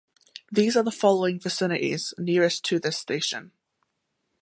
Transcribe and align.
These 0.51 0.75
are 0.75 0.81
the 0.83 0.89
following 0.91 1.39
victinities 1.39 2.11
nearest 2.17 2.65
to 2.65 2.79
this 2.79 2.97
station. 2.97 3.51